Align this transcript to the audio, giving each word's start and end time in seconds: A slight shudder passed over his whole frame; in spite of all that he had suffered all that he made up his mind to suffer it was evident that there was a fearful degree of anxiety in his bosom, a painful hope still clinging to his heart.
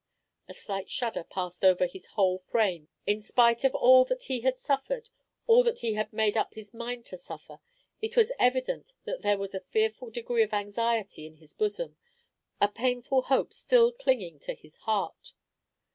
A 0.49 0.55
slight 0.55 0.89
shudder 0.89 1.23
passed 1.23 1.63
over 1.63 1.85
his 1.85 2.07
whole 2.17 2.39
frame; 2.39 2.87
in 3.05 3.21
spite 3.21 3.63
of 3.63 3.75
all 3.75 4.03
that 4.05 4.23
he 4.23 4.39
had 4.39 4.57
suffered 4.57 5.11
all 5.45 5.61
that 5.61 5.81
he 5.81 5.95
made 6.11 6.35
up 6.35 6.55
his 6.55 6.73
mind 6.73 7.05
to 7.05 7.17
suffer 7.17 7.59
it 8.01 8.17
was 8.17 8.31
evident 8.39 8.93
that 9.05 9.21
there 9.21 9.37
was 9.37 9.53
a 9.53 9.59
fearful 9.59 10.09
degree 10.09 10.41
of 10.41 10.53
anxiety 10.55 11.27
in 11.27 11.35
his 11.35 11.53
bosom, 11.53 11.97
a 12.59 12.67
painful 12.67 13.21
hope 13.21 13.53
still 13.53 13.91
clinging 13.91 14.39
to 14.39 14.55
his 14.55 14.77
heart. 14.77 15.33